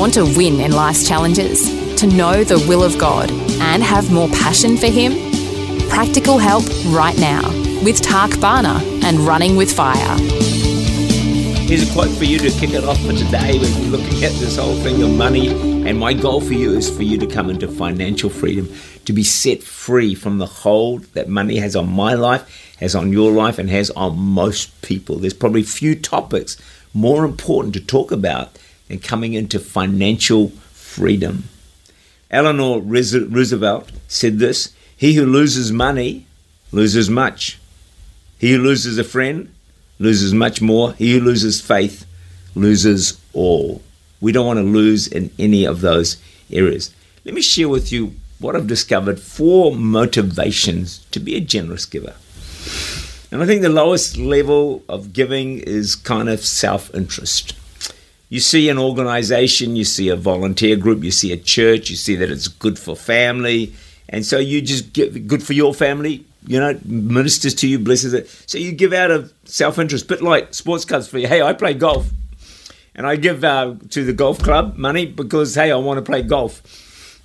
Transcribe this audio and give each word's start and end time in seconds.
Want 0.00 0.14
to 0.14 0.24
win 0.24 0.60
in 0.60 0.72
life's 0.72 1.06
challenges? 1.06 1.68
To 1.96 2.06
know 2.06 2.42
the 2.42 2.58
will 2.66 2.82
of 2.82 2.96
God 2.96 3.30
and 3.60 3.82
have 3.82 4.10
more 4.10 4.30
passion 4.30 4.78
for 4.78 4.86
Him? 4.86 5.12
Practical 5.90 6.38
help 6.38 6.64
right 6.86 7.18
now 7.18 7.46
with 7.84 8.00
Tak 8.00 8.40
Bhana 8.40 8.80
and 9.04 9.18
Running 9.18 9.56
with 9.56 9.70
Fire. 9.70 10.16
Here's 11.68 11.86
a 11.86 11.92
quote 11.92 12.08
for 12.16 12.24
you 12.24 12.38
to 12.38 12.50
kick 12.52 12.70
it 12.70 12.82
off 12.82 12.98
for 13.02 13.12
today. 13.12 13.58
We're 13.58 13.90
looking 13.90 14.24
at 14.24 14.32
this 14.40 14.56
whole 14.56 14.74
thing 14.76 15.02
of 15.02 15.10
money. 15.10 15.50
And 15.86 15.98
my 15.98 16.14
goal 16.14 16.40
for 16.40 16.54
you 16.54 16.72
is 16.72 16.88
for 16.88 17.02
you 17.02 17.18
to 17.18 17.26
come 17.26 17.50
into 17.50 17.68
financial 17.68 18.30
freedom, 18.30 18.72
to 19.04 19.12
be 19.12 19.22
set 19.22 19.62
free 19.62 20.14
from 20.14 20.38
the 20.38 20.46
hold 20.46 21.04
that 21.12 21.28
money 21.28 21.58
has 21.58 21.76
on 21.76 21.92
my 21.92 22.14
life, 22.14 22.74
has 22.78 22.94
on 22.94 23.12
your 23.12 23.32
life, 23.32 23.58
and 23.58 23.68
has 23.68 23.90
on 23.90 24.16
most 24.16 24.80
people. 24.80 25.16
There's 25.16 25.34
probably 25.34 25.62
few 25.62 25.94
topics 25.94 26.56
more 26.94 27.26
important 27.26 27.74
to 27.74 27.80
talk 27.84 28.10
about 28.10 28.56
and 28.90 29.02
coming 29.02 29.32
into 29.32 29.60
financial 29.60 30.48
freedom. 30.72 31.44
Eleanor 32.30 32.80
Roosevelt 32.80 33.90
said 34.08 34.38
this 34.38 34.74
He 34.96 35.14
who 35.14 35.24
loses 35.24 35.72
money 35.72 36.26
loses 36.72 37.08
much. 37.08 37.58
He 38.38 38.52
who 38.52 38.58
loses 38.58 38.98
a 38.98 39.04
friend 39.04 39.52
loses 39.98 40.34
much 40.34 40.60
more. 40.60 40.92
He 40.94 41.14
who 41.14 41.24
loses 41.24 41.60
faith 41.60 42.04
loses 42.54 43.18
all. 43.32 43.80
We 44.20 44.32
don't 44.32 44.46
want 44.46 44.58
to 44.58 44.64
lose 44.64 45.06
in 45.06 45.30
any 45.38 45.64
of 45.64 45.80
those 45.80 46.16
areas. 46.50 46.92
Let 47.24 47.34
me 47.34 47.42
share 47.42 47.68
with 47.68 47.92
you 47.92 48.14
what 48.38 48.56
I've 48.56 48.66
discovered 48.66 49.20
four 49.20 49.74
motivations 49.74 51.04
to 51.10 51.20
be 51.20 51.36
a 51.36 51.40
generous 51.40 51.86
giver. 51.86 52.14
And 53.30 53.42
I 53.42 53.46
think 53.46 53.62
the 53.62 53.68
lowest 53.68 54.16
level 54.16 54.82
of 54.88 55.12
giving 55.12 55.60
is 55.60 55.94
kind 55.94 56.28
of 56.28 56.44
self 56.44 56.92
interest 56.94 57.54
you 58.30 58.38
see 58.38 58.68
an 58.68 58.78
organization, 58.78 59.74
you 59.74 59.84
see 59.84 60.08
a 60.08 60.16
volunteer 60.16 60.76
group, 60.76 61.02
you 61.02 61.10
see 61.10 61.32
a 61.32 61.36
church, 61.36 61.90
you 61.90 61.96
see 61.96 62.14
that 62.14 62.30
it's 62.30 62.46
good 62.46 62.78
for 62.78 62.94
family, 62.96 63.74
and 64.08 64.24
so 64.24 64.38
you 64.38 64.62
just 64.62 64.92
get 64.92 65.26
good 65.26 65.42
for 65.42 65.52
your 65.52 65.74
family. 65.74 66.24
You 66.46 66.58
know, 66.58 66.78
ministers 66.86 67.54
to 67.56 67.68
you, 67.68 67.78
blesses 67.78 68.14
it. 68.14 68.28
So 68.46 68.56
you 68.56 68.72
give 68.72 68.94
out 68.94 69.10
of 69.10 69.32
self 69.44 69.78
interest, 69.78 70.08
bit 70.08 70.22
like 70.22 70.54
sports 70.54 70.86
clubs 70.86 71.06
for 71.08 71.18
you. 71.18 71.26
Hey, 71.26 71.42
I 71.42 71.52
play 71.52 71.74
golf, 71.74 72.08
and 72.94 73.06
I 73.06 73.16
give 73.16 73.44
uh, 73.44 73.74
to 73.90 74.04
the 74.04 74.12
golf 74.12 74.38
club 74.38 74.76
money 74.76 75.06
because 75.06 75.54
hey, 75.56 75.72
I 75.72 75.76
want 75.76 75.98
to 75.98 76.02
play 76.02 76.22
golf, 76.22 76.62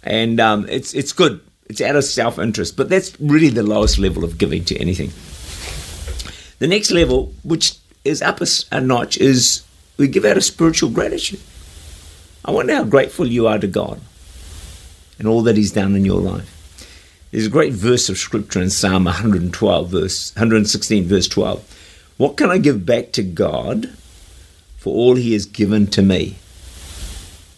and 0.04 0.40
um, 0.40 0.66
it's 0.68 0.94
it's 0.96 1.14
good. 1.14 1.40
It's 1.68 1.82
out 1.82 1.96
of 1.96 2.04
self 2.04 2.40
interest, 2.40 2.76
but 2.76 2.90
that's 2.90 3.18
really 3.22 3.50
the 3.50 3.64
lowest 3.64 4.00
level 4.00 4.24
of 4.24 4.40
giving 4.40 4.66
to 4.66 4.78
anything. 4.78 5.12
The 6.58 6.68
next 6.68 6.90
level, 6.90 7.32
which 7.44 7.78
is 8.04 8.24
up 8.24 8.42
a, 8.42 8.48
a 8.72 8.82
notch, 8.82 9.18
is 9.18 9.66
we 9.98 10.08
give 10.08 10.26
out 10.26 10.38
a 10.38 10.42
spiritual 10.42 10.90
gratitude. 10.90 11.40
I 12.44 12.52
wonder 12.52 12.76
how 12.76 12.84
grateful 12.84 13.28
you 13.28 13.48
are 13.48 13.60
to 13.60 13.68
God 13.68 14.02
and 15.18 15.28
all 15.28 15.42
that 15.44 15.58
He's 15.58 15.72
done 15.72 15.96
in 15.96 16.06
your 16.06 16.20
life. 16.20 16.52
There's 17.32 17.48
a 17.48 17.50
great 17.50 17.74
verse 17.74 18.08
of 18.10 18.18
scripture 18.18 18.62
in 18.62 18.70
Psalm 18.70 19.06
112, 19.06 19.90
verse 19.90 20.36
116, 20.36 21.06
verse 21.06 21.28
12. 21.28 22.14
What 22.18 22.38
can 22.38 22.50
I 22.50 22.58
give 22.58 22.86
back 22.86 23.12
to 23.14 23.24
God 23.24 23.90
for 24.78 24.94
all 24.94 25.16
He 25.16 25.34
has 25.34 25.46
given 25.46 25.88
to 25.88 26.02
me? 26.02 26.36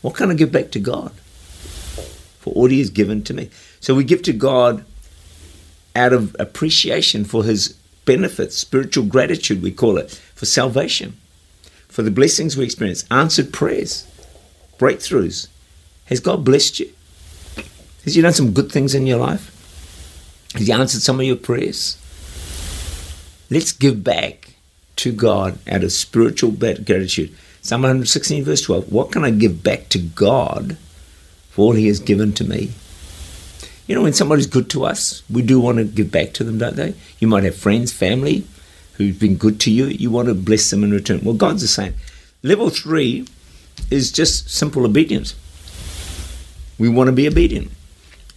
What 0.01 0.15
can 0.15 0.31
I 0.31 0.35
give 0.35 0.51
back 0.51 0.71
to 0.71 0.79
God 0.79 1.11
for 2.39 2.53
all 2.53 2.67
He 2.67 2.79
has 2.79 2.89
given 2.89 3.23
to 3.23 3.33
me? 3.33 3.49
So 3.79 3.93
we 3.93 4.03
give 4.03 4.21
to 4.23 4.33
God 4.33 4.85
out 5.95 6.13
of 6.13 6.35
appreciation 6.39 7.25
for 7.25 7.43
His 7.43 7.69
benefits, 8.05 8.57
spiritual 8.57 9.05
gratitude, 9.05 9.61
we 9.61 9.71
call 9.71 9.97
it, 9.97 10.11
for 10.33 10.45
salvation 10.45 11.17
for 11.97 12.03
the 12.03 12.11
blessings 12.11 12.55
we 12.55 12.63
experience, 12.63 13.05
answered 13.09 13.51
prayers, 13.51 14.05
breakthroughs. 14.77 15.47
Has 16.05 16.19
God 16.19 16.45
blessed 16.45 16.79
you? 16.79 16.93
Has 18.03 18.13
He 18.13 18.21
done 18.21 18.33
some 18.33 18.53
good 18.53 18.71
things 18.71 18.93
in 18.93 19.07
your 19.07 19.17
life? 19.17 19.49
Has 20.53 20.67
He 20.67 20.71
answered 20.71 21.01
some 21.01 21.19
of 21.19 21.25
your 21.25 21.37
prayers? 21.37 21.97
Let's 23.49 23.71
give 23.71 24.03
back 24.03 24.53
to 24.97 25.11
God 25.11 25.57
out 25.67 25.83
of 25.83 25.91
spiritual 25.91 26.51
gratitude. 26.51 27.35
Psalm 27.63 27.81
116, 27.81 28.43
verse 28.43 28.61
12. 28.61 28.91
What 28.91 29.11
can 29.11 29.23
I 29.23 29.31
give 29.31 29.63
back 29.63 29.89
to 29.89 29.97
God 29.97 30.77
for 31.49 31.63
all 31.63 31.73
He 31.73 31.87
has 31.87 31.99
given 31.99 32.31
to 32.33 32.43
me? 32.43 32.73
You 33.87 33.95
know, 33.95 34.03
when 34.03 34.13
somebody's 34.13 34.45
good 34.45 34.69
to 34.69 34.85
us, 34.85 35.23
we 35.31 35.41
do 35.41 35.59
want 35.59 35.79
to 35.79 35.83
give 35.83 36.11
back 36.11 36.33
to 36.33 36.43
them, 36.43 36.59
don't 36.59 36.75
they? 36.75 36.93
You 37.17 37.27
might 37.27 37.43
have 37.43 37.57
friends, 37.57 37.91
family, 37.91 38.45
who've 38.97 39.19
been 39.19 39.35
good 39.35 39.59
to 39.61 39.71
you, 39.71 39.85
you 39.85 40.11
want 40.11 40.27
to 40.27 40.33
bless 40.33 40.69
them 40.69 40.83
in 40.83 40.91
return. 40.91 41.21
Well, 41.23 41.35
God's 41.35 41.61
the 41.61 41.67
same. 41.67 41.93
Level 42.43 42.69
three 42.69 43.27
is 43.89 44.11
just 44.11 44.49
simple 44.49 44.85
obedience. 44.85 45.35
We 46.77 46.89
want 46.89 47.07
to 47.07 47.13
be 47.13 47.27
obedient. 47.27 47.71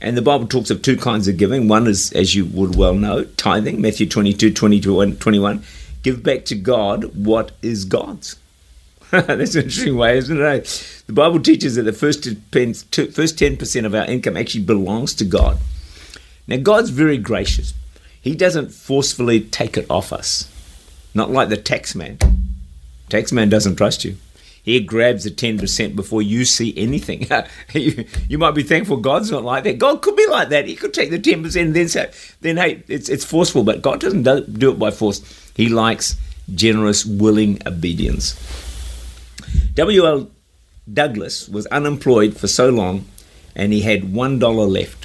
And 0.00 0.16
the 0.16 0.22
Bible 0.22 0.47
talks 0.47 0.71
of 0.71 0.81
two 0.81 0.97
kinds 0.97 1.28
of 1.28 1.37
giving. 1.37 1.69
One 1.69 1.87
is, 1.87 2.12
as 2.12 2.34
you 2.34 2.47
would 2.47 2.76
well 2.76 2.94
know, 2.94 3.25
tithing, 3.25 3.81
Matthew 3.81 4.09
22, 4.09 4.53
22 4.53 5.15
21. 5.16 5.62
Give 6.03 6.22
back 6.22 6.47
to 6.47 6.54
God 6.54 7.15
what 7.15 7.53
is 7.60 7.84
God's. 7.84 8.37
That's 9.10 9.54
an 9.54 9.65
interesting 9.65 9.97
way, 9.97 10.16
isn't 10.16 10.41
it? 10.41 10.42
Eh? 10.42 11.03
The 11.06 11.12
Bible 11.12 11.41
teaches 11.41 11.75
that 11.75 11.82
the 11.82 11.92
first 11.92 12.22
10%, 12.22 13.15
first 13.15 13.37
10% 13.37 13.84
of 13.84 13.94
our 13.94 14.06
income 14.06 14.37
actually 14.37 14.65
belongs 14.65 15.15
to 15.15 15.25
God. 15.25 15.59
Now, 16.47 16.56
God's 16.56 16.91
very 16.91 17.19
gracious. 17.19 17.75
He 18.20 18.34
doesn't 18.34 18.70
forcefully 18.70 19.41
take 19.41 19.76
it 19.76 19.86
off 19.91 20.12
us. 20.12 20.50
Not 21.14 21.31
like 21.31 21.48
the 21.48 21.56
tax 21.56 21.94
man. 21.94 22.19
Tax 23.08 23.32
man 23.32 23.48
doesn't 23.48 23.76
trust 23.76 24.04
you. 24.04 24.16
He 24.62 24.78
grabs 24.81 25.25
the 25.25 25.31
10% 25.31 25.97
before 25.97 26.20
you 26.20 26.44
see 26.44 26.75
anything. 26.76 27.26
you, 27.72 28.04
you, 28.28 28.38
might 28.38 28.54
be 28.54 28.62
thankful 28.62 28.98
God's 28.98 29.30
not 29.30 29.42
like 29.42 29.64
that. 29.64 29.78
God 29.78 30.03
could 30.03 30.16
be 30.16 30.26
like 30.26 30.50
that. 30.50 30.66
He 30.66 30.76
could 30.76 30.92
take 30.92 31.10
the 31.10 31.19
10% 31.19 31.60
and 31.60 31.75
then 31.75 31.88
say, 31.88 32.10
then 32.42 32.59
hey, 32.59 32.82
it's, 32.86 33.09
it's 33.09 33.25
forceful. 33.25 33.64
But 33.64 33.80
God 33.80 34.00
doesn't 34.00 34.22
do, 34.22 34.42
do 34.42 34.70
it 34.70 34.78
by 34.78 34.91
force. 34.91 35.22
He 35.56 35.69
likes 35.69 36.16
generous, 36.54 37.06
willing 37.06 37.60
obedience. 37.66 38.38
W.L. 39.75 40.30
Douglas 40.92 41.48
was 41.48 41.66
unemployed 41.66 42.36
for 42.36 42.47
so 42.47 42.69
long 42.69 43.06
and 43.56 43.72
he 43.72 43.80
had 43.80 44.03
$1 44.03 44.70
left. 44.70 44.99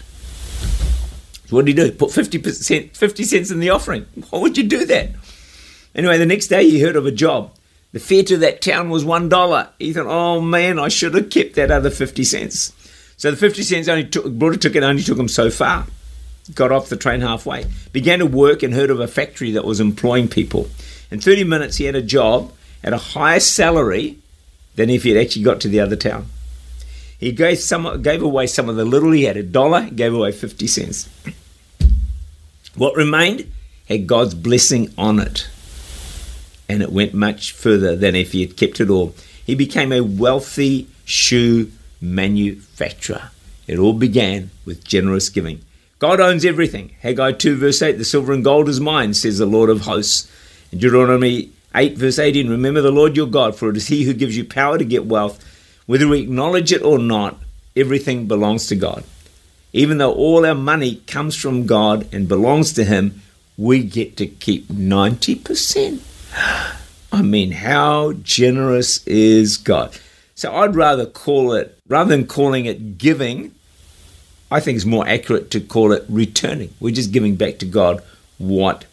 So 1.47 1.55
what 1.55 1.65
did 1.65 1.77
he 1.77 1.83
do? 1.83 1.91
Put 1.91 2.09
50%, 2.09 2.95
50 2.95 3.23
cents 3.23 3.51
in 3.51 3.59
the 3.59 3.69
offering. 3.69 4.05
Why 4.29 4.39
would 4.39 4.57
you 4.57 4.63
do 4.63 4.85
that? 4.85 5.11
Anyway, 5.93 6.17
the 6.17 6.25
next 6.25 6.47
day 6.47 6.69
he 6.69 6.81
heard 6.81 6.95
of 6.95 7.05
a 7.05 7.11
job. 7.11 7.51
The 7.93 7.99
fare 8.01 8.23
to 8.23 8.37
that 8.37 8.61
town 8.61 8.89
was 8.89 9.05
one 9.05 9.29
dollar. 9.29 9.69
He 9.79 9.93
thought, 9.93 10.07
"Oh 10.07 10.41
man, 10.41 10.77
I 10.77 10.89
should 10.89 11.13
have 11.13 11.29
kept 11.29 11.55
that 11.55 11.71
other 11.71 11.89
fifty 11.89 12.25
cents." 12.25 12.73
So 13.15 13.31
the 13.31 13.37
fifty 13.37 13.63
cents 13.63 13.87
only 13.87 14.03
took 14.03 14.29
brought 14.33 14.53
a 14.53 14.57
ticket 14.57 14.83
only 14.83 15.01
took 15.01 15.17
him 15.17 15.29
so 15.29 15.49
far. 15.49 15.87
Got 16.53 16.73
off 16.73 16.89
the 16.89 16.97
train 16.97 17.21
halfway, 17.21 17.65
began 17.93 18.19
to 18.19 18.25
work, 18.25 18.63
and 18.63 18.73
heard 18.73 18.89
of 18.89 18.99
a 18.99 19.07
factory 19.07 19.51
that 19.51 19.63
was 19.63 19.79
employing 19.79 20.27
people. 20.27 20.67
In 21.09 21.21
thirty 21.21 21.45
minutes, 21.45 21.77
he 21.77 21.85
had 21.85 21.95
a 21.95 22.01
job 22.01 22.51
at 22.83 22.91
a 22.91 22.97
higher 22.97 23.39
salary 23.39 24.17
than 24.75 24.89
if 24.89 25.03
he 25.03 25.11
had 25.11 25.23
actually 25.23 25.43
got 25.43 25.61
to 25.61 25.69
the 25.69 25.79
other 25.79 25.95
town. 25.95 26.25
He 27.17 27.31
gave 27.31 27.59
some 27.59 28.01
gave 28.01 28.21
away 28.21 28.47
some 28.47 28.67
of 28.67 28.75
the 28.75 28.83
little 28.83 29.11
he 29.11 29.23
had, 29.23 29.37
a 29.37 29.43
dollar, 29.43 29.89
gave 29.89 30.13
away 30.13 30.33
fifty 30.33 30.67
cents. 30.67 31.07
What 32.75 32.95
remained 32.95 33.51
had 33.87 34.07
God's 34.07 34.35
blessing 34.35 34.93
on 34.97 35.19
it 35.19 35.47
and 36.67 36.81
it 36.81 36.91
went 36.91 37.13
much 37.13 37.51
further 37.51 37.95
than 37.95 38.15
if 38.15 38.31
he 38.31 38.41
had 38.41 38.57
kept 38.57 38.79
it 38.79 38.89
all. 38.89 39.15
He 39.45 39.55
became 39.55 39.91
a 39.91 40.01
wealthy 40.01 40.87
shoe 41.05 41.71
manufacturer. 42.01 43.31
It 43.67 43.77
all 43.77 43.93
began 43.93 44.51
with 44.65 44.83
generous 44.83 45.29
giving. 45.29 45.61
God 45.99 46.19
owns 46.19 46.43
everything. 46.43 46.95
Haggai 47.01 47.33
2, 47.33 47.55
verse 47.55 47.81
8 47.81 47.93
The 47.93 48.05
silver 48.05 48.33
and 48.33 48.43
gold 48.43 48.67
is 48.67 48.79
mine, 48.79 49.13
says 49.13 49.37
the 49.37 49.45
Lord 49.45 49.69
of 49.69 49.81
hosts. 49.81 50.29
In 50.71 50.79
Deuteronomy 50.79 51.51
8, 51.73 51.97
verse 51.97 52.19
18 52.19 52.49
Remember 52.49 52.81
the 52.81 52.91
Lord 52.91 53.15
your 53.15 53.27
God, 53.27 53.55
for 53.55 53.69
it 53.69 53.77
is 53.77 53.87
He 53.87 54.03
who 54.03 54.13
gives 54.13 54.35
you 54.35 54.43
power 54.43 54.77
to 54.77 54.85
get 54.85 55.05
wealth. 55.05 55.43
Whether 55.85 56.07
we 56.07 56.21
acknowledge 56.21 56.71
it 56.71 56.81
or 56.81 56.97
not, 56.97 57.39
everything 57.75 58.27
belongs 58.27 58.67
to 58.67 58.75
God. 58.75 59.03
Even 59.75 59.97
though 59.97 60.13
all 60.13 60.45
our 60.45 60.55
money 60.55 61.01
comes 61.05 61.35
from 61.35 61.65
God 61.65 62.07
and 62.13 62.29
belongs 62.29 62.71
to 62.73 62.85
Him, 62.85 63.21
we 63.57 63.83
get 63.83 64.15
to 64.15 64.25
keep 64.25 64.69
90%. 64.69 66.01
I 67.11 67.21
mean, 67.21 67.51
how 67.51 68.13
generous 68.13 69.05
is 69.05 69.57
God? 69.57 69.99
So 70.33 70.55
I'd 70.55 70.77
rather 70.77 71.05
call 71.05 71.51
it, 71.51 71.77
rather 71.89 72.09
than 72.09 72.25
calling 72.25 72.65
it 72.65 72.97
giving, 72.97 73.53
I 74.49 74.61
think 74.61 74.77
it's 74.77 74.85
more 74.85 75.05
accurate 75.05 75.51
to 75.51 75.59
call 75.59 75.91
it 75.91 76.05
returning. 76.07 76.73
We're 76.79 76.95
just 76.95 77.11
giving 77.11 77.35
back 77.35 77.57
to 77.57 77.65
God 77.65 78.01
what 78.37 78.85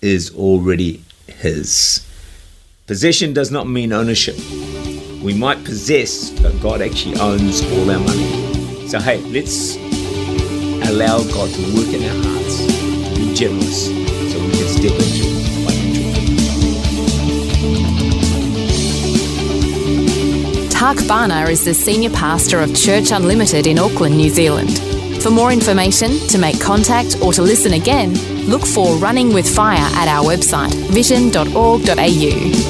is 0.00 0.34
already 0.34 1.04
His. 1.26 2.06
Possession 2.86 3.34
does 3.34 3.50
not 3.50 3.68
mean 3.68 3.92
ownership. 3.92 4.38
We 5.22 5.34
might 5.34 5.62
possess, 5.64 6.30
but 6.40 6.58
God 6.62 6.80
actually 6.80 7.20
owns 7.20 7.62
all 7.72 7.90
our 7.90 8.00
money. 8.00 8.88
So, 8.88 8.98
hey, 8.98 9.18
let's 9.24 9.89
allow 10.84 11.18
God 11.24 11.50
to 11.54 11.62
work 11.74 11.92
in 11.92 12.02
our 12.04 12.22
hearts, 12.24 12.66
be 13.16 13.34
generous, 13.34 13.86
so 13.86 14.38
we 14.38 14.50
can 14.52 14.68
step 14.68 14.92
into. 14.92 15.30
Tak 20.70 20.96
Bhana 21.06 21.48
is 21.50 21.64
the 21.64 21.74
senior 21.74 22.10
pastor 22.10 22.60
of 22.60 22.74
Church 22.74 23.12
Unlimited 23.12 23.66
in 23.66 23.78
Auckland, 23.78 24.16
New 24.16 24.30
Zealand. 24.30 24.78
For 25.22 25.30
more 25.30 25.52
information, 25.52 26.18
to 26.28 26.38
make 26.38 26.58
contact, 26.60 27.18
or 27.22 27.32
to 27.34 27.42
listen 27.42 27.74
again, 27.74 28.14
look 28.48 28.64
for 28.64 28.96
Running 28.96 29.34
with 29.34 29.46
Fire 29.46 29.76
at 29.96 30.08
our 30.08 30.24
website, 30.24 30.72
vision.org.au. 30.90 32.69